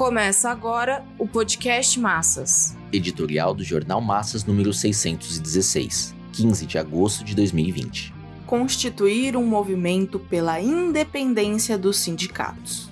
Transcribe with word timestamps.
Começa 0.00 0.48
agora 0.48 1.04
o 1.18 1.28
podcast 1.28 2.00
Massas. 2.00 2.74
Editorial 2.90 3.52
do 3.52 3.62
Jornal 3.62 4.00
Massas 4.00 4.46
número 4.46 4.72
616, 4.72 6.14
15 6.32 6.64
de 6.64 6.78
agosto 6.78 7.22
de 7.22 7.34
2020. 7.34 8.14
Constituir 8.46 9.36
um 9.36 9.44
movimento 9.44 10.18
pela 10.18 10.58
independência 10.58 11.76
dos 11.76 11.98
sindicatos. 11.98 12.88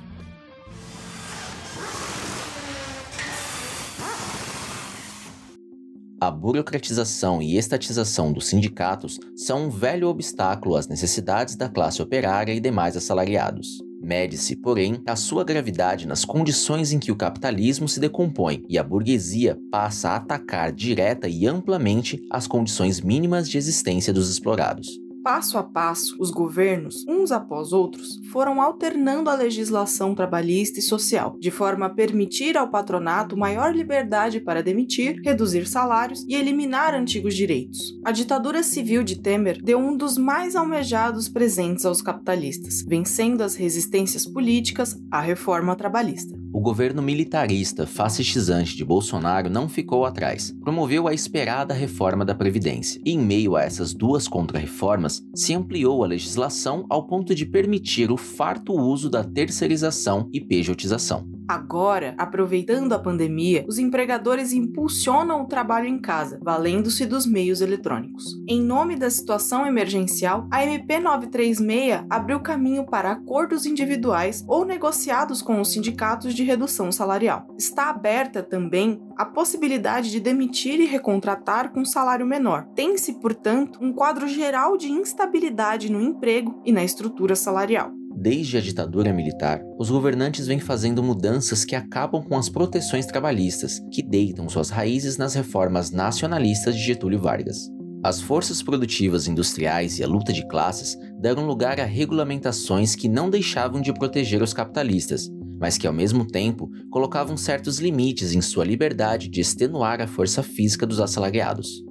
A 6.21 6.31
burocratização 6.31 7.41
e 7.41 7.57
estatização 7.57 8.35
dos 8.35 8.49
sindicatos 8.49 9.19
são 9.35 9.69
um 9.69 9.71
velho 9.71 10.09
obstáculo 10.09 10.77
às 10.77 10.87
necessidades 10.87 11.57
da 11.57 11.71
classe 11.71 12.03
operária 12.03 12.53
e 12.53 12.61
demais 12.61 12.99
assalariados. 12.99 13.88
Mede-se, 14.09 14.57
porém, 14.57 15.03
a 15.07 15.15
sua 15.15 15.45
gravidade 15.45 16.09
nas 16.09 16.25
condições 16.25 16.93
em 16.93 16.99
que 16.99 17.13
o 17.13 17.17
capitalismo 17.17 17.87
se 17.87 18.01
decompõe 18.01 18.65
e 18.67 18.79
a 18.79 18.83
burguesia 18.83 19.59
passa 19.71 20.09
a 20.09 20.17
atacar 20.17 20.73
direta 20.73 21.29
e 21.29 21.47
amplamente 21.47 22.19
as 22.31 22.47
condições 22.47 23.03
mínimas 23.03 23.47
de 23.47 23.59
existência 23.59 24.11
dos 24.11 24.31
explorados. 24.31 24.89
Passo 25.29 25.59
a 25.59 25.63
passo, 25.63 26.17
os 26.19 26.31
governos, 26.31 27.05
uns 27.07 27.33
após 27.33 27.71
outros, 27.75 28.19
foram 28.33 28.63
alternando 28.63 29.29
a 29.29 29.35
legislação 29.35 30.15
trabalhista 30.15 30.79
e 30.79 30.83
social, 30.83 31.37
de 31.39 31.51
forma 31.51 31.85
a 31.85 31.91
permitir 31.91 32.57
ao 32.57 32.71
patronato 32.71 33.37
maior 33.37 33.77
liberdade 33.77 34.41
para 34.41 34.63
demitir, 34.63 35.21
reduzir 35.23 35.69
salários 35.69 36.25
e 36.27 36.35
eliminar 36.35 36.95
antigos 36.95 37.35
direitos. 37.35 37.79
A 38.07 38.11
ditadura 38.11 38.63
civil 38.63 39.05
de 39.05 39.21
Temer 39.21 39.63
deu 39.63 39.79
um 39.79 39.95
dos 39.95 40.17
mais 40.17 40.57
almejados 40.57 41.29
presentes 41.29 41.85
aos 41.85 42.01
capitalistas, 42.01 42.83
vencendo 42.89 43.43
as 43.43 43.55
resistências 43.55 44.25
políticas 44.25 44.99
à 45.11 45.21
reforma 45.21 45.77
trabalhista. 45.77 46.38
O 46.53 46.61
governo 46.61 47.03
militarista 47.03 47.87
fascistizante 47.87 48.75
de 48.75 48.85
Bolsonaro 48.85 49.51
não 49.51 49.69
ficou 49.69 50.07
atrás. 50.07 50.55
Promoveu 50.61 51.07
a 51.07 51.13
esperada 51.13 51.75
reforma 51.75 52.25
da 52.25 52.35
Previdência. 52.35 53.01
E, 53.05 53.13
em 53.13 53.19
meio 53.19 53.55
a 53.55 53.63
essas 53.63 53.93
duas 53.93 54.27
contrarreformas, 54.27 55.23
se 55.35 55.55
ampliou 55.55 56.03
a 56.03 56.07
legislação 56.07 56.87
ao 56.89 57.07
ponto 57.07 57.35
de 57.35 57.45
permitir 57.45 58.11
o 58.11 58.17
farto 58.17 58.73
uso 58.73 59.11
da 59.11 59.23
terceirização 59.23 60.29
e 60.33 60.41
pejotização. 60.41 61.38
Agora, 61.49 62.15
aproveitando 62.19 62.93
a 62.93 62.99
pandemia, 62.99 63.65
os 63.67 63.79
empregadores 63.79 64.53
impulsionam 64.53 65.43
o 65.43 65.47
trabalho 65.47 65.89
em 65.89 65.99
casa, 65.99 66.39
valendo-se 66.43 67.07
dos 67.07 67.25
meios 67.25 67.63
eletrônicos. 67.63 68.39
Em 68.47 68.61
nome 68.61 68.97
da 68.97 69.09
situação 69.09 69.67
emergencial, 69.67 70.47
a 70.51 70.63
MP 70.63 70.99
936 70.99 72.05
abriu 72.11 72.41
caminho 72.41 72.85
para 72.85 73.13
acordos 73.13 73.65
individuais 73.65 74.45
ou 74.47 74.67
negociados 74.67 75.41
com 75.41 75.59
os 75.59 75.73
sindicatos 75.73 76.35
de 76.35 76.45
redução 76.45 76.93
salarial. 76.93 77.47
Está 77.59 77.89
aberta 77.89 78.43
também 78.43 79.01
a 79.17 79.25
possibilidade 79.25 80.11
de 80.11 80.21
demitir 80.21 80.79
e 80.81 80.87
recontratar 80.87 81.73
com 81.73 81.83
salário 81.83 82.27
menor. 82.27 82.67
Tem-se, 82.75 83.15
portanto, 83.21 83.79
um 83.81 83.93
quadro 83.93 84.29
geral 84.29 84.77
de 84.77 84.91
instabilidade 84.91 85.91
no 85.91 86.01
emprego 86.01 86.61
e 86.65 86.73
na 86.73 86.85
estrutura 86.85 87.35
salarial. 87.35 87.91
Desde 88.21 88.57
a 88.57 88.61
ditadura 88.61 89.13
militar, 89.13 89.63
os 89.79 89.91
governantes 89.91 90.49
vêm 90.49 90.59
fazendo 90.59 91.05
mudanças 91.05 91.65
que 91.65 91.77
acabam 91.77 92.21
com 92.21 92.37
as 92.37 92.49
proteções 92.49 93.07
trabalhistas, 93.07 93.79
que 93.93 94.03
deitam 94.03 94.49
suas 94.49 94.71
raízes 94.71 95.17
nas 95.17 95.35
reformas 95.35 95.93
nacionalistas 95.93 96.75
de 96.75 96.83
Getúlio 96.83 97.21
Vargas. 97.21 97.71
As 98.03 98.21
forças 98.21 98.61
produtivas 98.61 99.29
industriais 99.29 100.01
e 100.01 100.05
a 100.05 100.09
luta 100.09 100.33
de 100.33 100.45
classes 100.49 100.99
deram 101.21 101.47
lugar 101.47 101.79
a 101.79 101.85
regulamentações 101.85 102.97
que 102.97 103.09
não 103.09 103.31
deixavam 103.31 103.81
de 103.81 103.93
proteger 103.93 104.43
os 104.43 104.53
capitalistas, 104.53 105.31
mas 105.61 105.79
que 105.79 105.87
ao 105.87 105.93
mesmo 105.93 106.27
tempo 106.27 106.69
colocavam 106.91 107.37
certos 107.37 107.79
limites 107.79 108.33
em 108.33 108.41
sua 108.41 108.65
liberdade 108.65 109.29
de 109.29 109.41
extenuar 109.41 110.01
a 110.01 110.09
força 110.09 110.43
física 110.43 110.85
dos 110.85 111.01
assalariados 111.01 111.88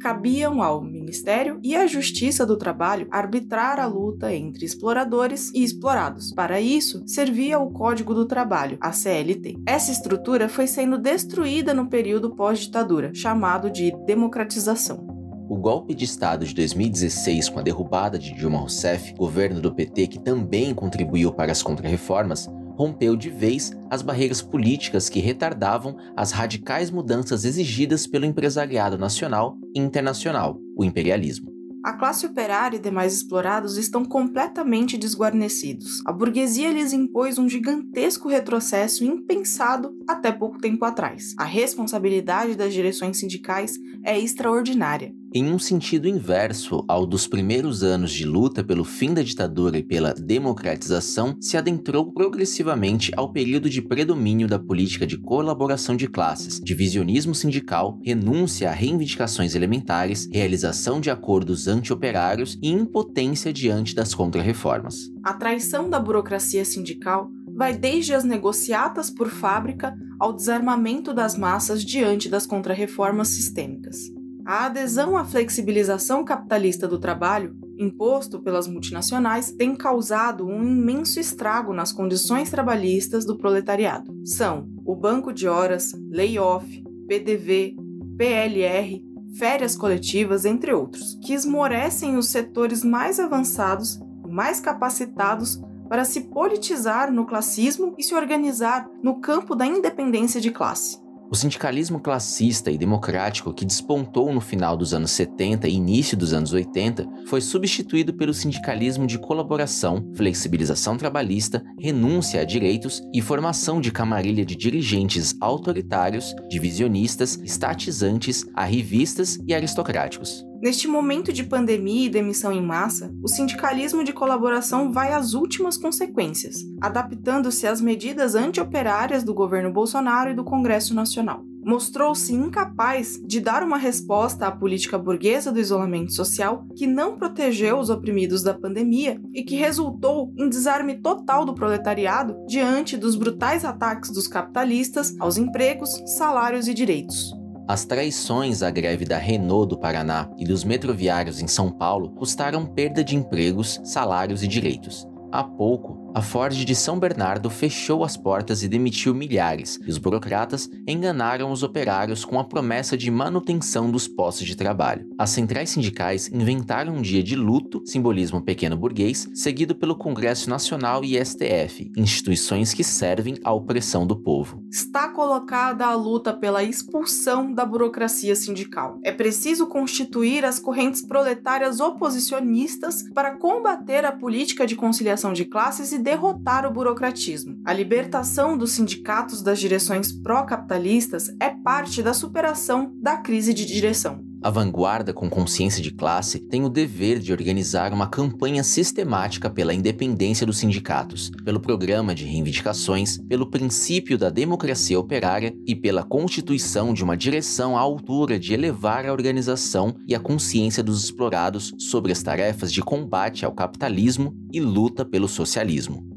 cabiam 0.00 0.62
ao 0.62 0.82
Ministério 0.82 1.60
e 1.62 1.76
à 1.76 1.86
Justiça 1.86 2.46
do 2.46 2.56
Trabalho 2.56 3.06
arbitrar 3.10 3.78
a 3.78 3.86
luta 3.86 4.34
entre 4.34 4.64
exploradores 4.64 5.52
e 5.54 5.62
explorados. 5.62 6.32
Para 6.32 6.60
isso, 6.60 7.02
servia 7.06 7.58
o 7.58 7.70
Código 7.70 8.14
do 8.14 8.26
Trabalho, 8.26 8.78
a 8.80 8.92
CLT. 8.92 9.58
Essa 9.66 9.92
estrutura 9.92 10.48
foi 10.48 10.66
sendo 10.66 10.98
destruída 10.98 11.74
no 11.74 11.88
período 11.88 12.34
pós-ditadura, 12.34 13.12
chamado 13.14 13.70
de 13.70 13.92
democratização. 14.06 15.06
O 15.48 15.56
golpe 15.56 15.94
de 15.94 16.04
Estado 16.04 16.46
de 16.46 16.54
2016, 16.54 17.48
com 17.48 17.58
a 17.58 17.62
derrubada 17.62 18.16
de 18.16 18.32
Dilma 18.32 18.58
Rousseff, 18.58 19.12
governo 19.14 19.60
do 19.60 19.74
PT 19.74 20.06
que 20.06 20.18
também 20.20 20.72
contribuiu 20.72 21.32
para 21.32 21.50
as 21.50 21.60
contrarreformas, 21.60 22.48
rompeu 22.80 23.14
de 23.14 23.28
vez 23.28 23.72
as 23.90 24.00
barreiras 24.00 24.40
políticas 24.40 25.10
que 25.10 25.20
retardavam 25.20 25.98
as 26.16 26.32
radicais 26.32 26.90
mudanças 26.90 27.44
exigidas 27.44 28.06
pelo 28.06 28.24
empresariado 28.24 28.96
nacional 28.96 29.58
e 29.76 29.78
internacional, 29.78 30.58
o 30.74 30.82
imperialismo. 30.82 31.50
A 31.84 31.92
classe 31.92 32.24
operária 32.24 32.78
e 32.78 32.80
demais 32.80 33.12
explorados 33.14 33.76
estão 33.76 34.02
completamente 34.02 34.96
desguarnecidos. 34.96 36.02
A 36.06 36.12
burguesia 36.12 36.72
lhes 36.72 36.94
impôs 36.94 37.38
um 37.38 37.48
gigantesco 37.48 38.28
retrocesso 38.28 39.04
impensado 39.04 39.94
até 40.08 40.32
pouco 40.32 40.58
tempo 40.58 40.84
atrás. 40.84 41.34
A 41.38 41.44
responsabilidade 41.44 42.54
das 42.54 42.72
direções 42.72 43.18
sindicais 43.18 43.78
é 44.04 44.18
extraordinária 44.18 45.14
em 45.32 45.50
um 45.50 45.58
sentido 45.58 46.08
inverso 46.08 46.84
ao 46.88 47.06
dos 47.06 47.26
primeiros 47.26 47.82
anos 47.82 48.12
de 48.12 48.24
luta 48.24 48.64
pelo 48.64 48.84
fim 48.84 49.14
da 49.14 49.22
ditadura 49.22 49.78
e 49.78 49.82
pela 49.82 50.12
democratização, 50.12 51.36
se 51.40 51.56
adentrou 51.56 52.12
progressivamente 52.12 53.12
ao 53.16 53.32
período 53.32 53.70
de 53.70 53.80
predomínio 53.80 54.48
da 54.48 54.58
política 54.58 55.06
de 55.06 55.16
colaboração 55.16 55.96
de 55.96 56.08
classes, 56.08 56.60
divisionismo 56.60 57.34
sindical, 57.34 57.98
renúncia 58.02 58.70
a 58.70 58.72
reivindicações 58.72 59.54
elementares, 59.54 60.28
realização 60.32 61.00
de 61.00 61.10
acordos 61.10 61.68
anti-operários 61.68 62.58
e 62.60 62.68
impotência 62.68 63.52
diante 63.52 63.94
das 63.94 64.14
contrarreformas. 64.14 65.10
A 65.22 65.34
traição 65.34 65.88
da 65.88 66.00
burocracia 66.00 66.64
sindical 66.64 67.30
vai 67.54 67.76
desde 67.76 68.14
as 68.14 68.24
negociatas 68.24 69.10
por 69.10 69.28
fábrica 69.28 69.94
ao 70.18 70.32
desarmamento 70.32 71.12
das 71.12 71.36
massas 71.36 71.84
diante 71.84 72.28
das 72.28 72.46
contrarreformas 72.46 73.28
sistêmicas. 73.28 74.19
A 74.50 74.66
adesão 74.66 75.16
à 75.16 75.24
flexibilização 75.24 76.24
capitalista 76.24 76.88
do 76.88 76.98
trabalho, 76.98 77.54
imposto 77.78 78.42
pelas 78.42 78.66
multinacionais, 78.66 79.52
tem 79.52 79.76
causado 79.76 80.44
um 80.44 80.60
imenso 80.60 81.20
estrago 81.20 81.72
nas 81.72 81.92
condições 81.92 82.50
trabalhistas 82.50 83.24
do 83.24 83.38
proletariado. 83.38 84.12
São 84.24 84.68
o 84.84 84.96
banco 84.96 85.32
de 85.32 85.46
horas, 85.46 85.92
layoff, 86.10 86.66
PDV, 87.06 87.76
PLR, 88.18 89.00
férias 89.38 89.76
coletivas, 89.76 90.44
entre 90.44 90.72
outros, 90.72 91.16
que 91.22 91.32
esmorecem 91.32 92.16
os 92.16 92.26
setores 92.26 92.82
mais 92.82 93.20
avançados 93.20 94.00
e 94.26 94.32
mais 94.32 94.58
capacitados 94.58 95.62
para 95.88 96.04
se 96.04 96.22
politizar 96.22 97.12
no 97.12 97.24
classismo 97.24 97.94
e 97.96 98.02
se 98.02 98.16
organizar 98.16 98.90
no 99.00 99.20
campo 99.20 99.54
da 99.54 99.64
independência 99.64 100.40
de 100.40 100.50
classe. 100.50 100.99
O 101.30 101.36
sindicalismo 101.36 102.00
classista 102.00 102.72
e 102.72 102.76
democrático 102.76 103.54
que 103.54 103.64
despontou 103.64 104.32
no 104.32 104.40
final 104.40 104.76
dos 104.76 104.92
anos 104.92 105.12
70 105.12 105.68
e 105.68 105.74
início 105.74 106.16
dos 106.16 106.32
anos 106.32 106.52
80 106.52 107.08
foi 107.26 107.40
substituído 107.40 108.12
pelo 108.12 108.34
sindicalismo 108.34 109.06
de 109.06 109.16
colaboração, 109.16 110.10
flexibilização 110.16 110.96
trabalhista, 110.96 111.62
renúncia 111.78 112.40
a 112.40 112.44
direitos 112.44 113.00
e 113.14 113.22
formação 113.22 113.80
de 113.80 113.92
camarilha 113.92 114.44
de 114.44 114.56
dirigentes 114.56 115.36
autoritários, 115.40 116.34
divisionistas, 116.48 117.38
estatizantes, 117.44 118.44
arrivistas 118.56 119.38
e 119.46 119.54
aristocráticos. 119.54 120.49
Neste 120.60 120.86
momento 120.86 121.32
de 121.32 121.42
pandemia 121.42 122.04
e 122.04 122.10
demissão 122.10 122.52
em 122.52 122.60
massa, 122.60 123.10
o 123.22 123.28
sindicalismo 123.28 124.04
de 124.04 124.12
colaboração 124.12 124.92
vai 124.92 125.10
às 125.10 125.32
últimas 125.32 125.78
consequências, 125.78 126.58
adaptando-se 126.82 127.66
às 127.66 127.80
medidas 127.80 128.34
anti-operárias 128.34 129.24
do 129.24 129.32
governo 129.32 129.72
Bolsonaro 129.72 130.30
e 130.30 130.34
do 130.34 130.44
Congresso 130.44 130.92
Nacional. 130.92 131.42
Mostrou-se 131.64 132.34
incapaz 132.34 133.18
de 133.24 133.40
dar 133.40 133.62
uma 133.62 133.78
resposta 133.78 134.46
à 134.46 134.50
política 134.50 134.98
burguesa 134.98 135.50
do 135.50 135.58
isolamento 135.58 136.12
social 136.12 136.66
que 136.76 136.86
não 136.86 137.16
protegeu 137.16 137.78
os 137.78 137.88
oprimidos 137.88 138.42
da 138.42 138.52
pandemia 138.52 139.18
e 139.32 139.42
que 139.42 139.56
resultou 139.56 140.30
em 140.36 140.48
desarme 140.48 141.00
total 141.00 141.46
do 141.46 141.54
proletariado 141.54 142.36
diante 142.46 142.98
dos 142.98 143.16
brutais 143.16 143.64
ataques 143.64 144.10
dos 144.10 144.28
capitalistas 144.28 145.14
aos 145.18 145.38
empregos, 145.38 145.90
salários 146.18 146.68
e 146.68 146.74
direitos. 146.74 147.39
As 147.70 147.84
traições 147.84 148.64
à 148.64 148.70
greve 148.72 149.04
da 149.04 149.16
Renault 149.16 149.68
do 149.68 149.78
Paraná 149.78 150.28
e 150.36 150.44
dos 150.44 150.64
metroviários 150.64 151.40
em 151.40 151.46
São 151.46 151.70
Paulo 151.70 152.10
custaram 152.10 152.66
perda 152.66 153.04
de 153.04 153.14
empregos, 153.14 153.80
salários 153.84 154.42
e 154.42 154.48
direitos. 154.48 155.06
Há 155.30 155.44
pouco, 155.44 156.09
a 156.12 156.20
Ford 156.20 156.52
de 156.52 156.74
São 156.74 156.98
Bernardo 156.98 157.48
fechou 157.48 158.04
as 158.04 158.16
portas 158.16 158.62
e 158.62 158.68
demitiu 158.68 159.14
milhares, 159.14 159.78
e 159.86 159.90
os 159.90 159.98
burocratas 159.98 160.68
enganaram 160.86 161.52
os 161.52 161.62
operários 161.62 162.24
com 162.24 162.38
a 162.38 162.44
promessa 162.44 162.96
de 162.96 163.10
manutenção 163.10 163.90
dos 163.90 164.08
postos 164.08 164.46
de 164.46 164.56
trabalho. 164.56 165.08
As 165.16 165.30
centrais 165.30 165.70
sindicais 165.70 166.28
inventaram 166.28 166.94
um 166.94 167.02
dia 167.02 167.22
de 167.22 167.36
luto, 167.36 167.82
simbolismo 167.86 168.42
pequeno 168.42 168.76
burguês, 168.76 169.28
seguido 169.34 169.74
pelo 169.74 169.94
Congresso 169.94 170.50
Nacional 170.50 171.04
e 171.04 171.22
STF, 171.24 171.92
instituições 171.96 172.74
que 172.74 172.82
servem 172.82 173.36
à 173.44 173.52
opressão 173.52 174.06
do 174.06 174.16
povo. 174.16 174.64
Está 174.70 175.08
colocada 175.08 175.86
a 175.86 175.94
luta 175.94 176.32
pela 176.32 176.62
expulsão 176.62 177.52
da 177.52 177.64
burocracia 177.64 178.34
sindical. 178.34 178.98
É 179.04 179.12
preciso 179.12 179.66
constituir 179.66 180.44
as 180.44 180.58
correntes 180.58 181.06
proletárias 181.06 181.78
oposicionistas 181.78 183.04
para 183.14 183.36
combater 183.36 184.04
a 184.04 184.12
política 184.12 184.66
de 184.66 184.74
conciliação 184.74 185.32
de 185.32 185.44
classes 185.44 185.92
e 185.92 185.99
derrotar 186.00 186.66
o 186.66 186.70
burocratismo. 186.72 187.60
A 187.64 187.72
libertação 187.72 188.56
dos 188.56 188.72
sindicatos 188.72 189.42
das 189.42 189.58
direções 189.58 190.12
pró-capitalistas 190.12 191.28
é 191.40 191.50
parte 191.50 192.02
da 192.02 192.14
superação 192.14 192.92
da 193.00 193.16
crise 193.16 193.52
de 193.52 193.64
direção. 193.66 194.29
A 194.42 194.48
vanguarda 194.48 195.12
com 195.12 195.28
consciência 195.28 195.82
de 195.82 195.90
classe 195.90 196.38
tem 196.38 196.64
o 196.64 196.70
dever 196.70 197.18
de 197.18 197.30
organizar 197.30 197.92
uma 197.92 198.08
campanha 198.08 198.64
sistemática 198.64 199.50
pela 199.50 199.74
independência 199.74 200.46
dos 200.46 200.56
sindicatos, 200.56 201.30
pelo 201.44 201.60
programa 201.60 202.14
de 202.14 202.24
reivindicações, 202.24 203.18
pelo 203.28 203.50
princípio 203.50 204.16
da 204.16 204.30
democracia 204.30 204.98
operária 204.98 205.54
e 205.66 205.76
pela 205.76 206.02
constituição 206.02 206.94
de 206.94 207.04
uma 207.04 207.18
direção 207.18 207.76
à 207.76 207.80
altura 207.80 208.38
de 208.38 208.54
elevar 208.54 209.04
a 209.04 209.12
organização 209.12 209.94
e 210.08 210.14
a 210.14 210.20
consciência 210.20 210.82
dos 210.82 211.04
explorados 211.04 211.74
sobre 211.78 212.10
as 212.10 212.22
tarefas 212.22 212.72
de 212.72 212.80
combate 212.80 213.44
ao 213.44 213.52
capitalismo 213.52 214.34
e 214.50 214.58
luta 214.58 215.04
pelo 215.04 215.28
socialismo. 215.28 216.09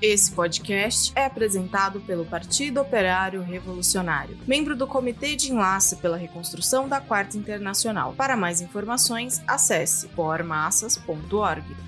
Esse 0.00 0.30
podcast 0.30 1.12
é 1.16 1.24
apresentado 1.24 2.00
pelo 2.00 2.24
Partido 2.24 2.80
Operário 2.80 3.42
Revolucionário, 3.42 4.38
membro 4.46 4.76
do 4.76 4.86
Comitê 4.86 5.34
de 5.34 5.50
Enlace 5.50 5.96
pela 5.96 6.16
Reconstrução 6.16 6.88
da 6.88 7.00
Quarta 7.00 7.36
Internacional. 7.36 8.14
Para 8.16 8.36
mais 8.36 8.60
informações, 8.60 9.42
acesse 9.44 10.06
pormassas.org. 10.08 11.87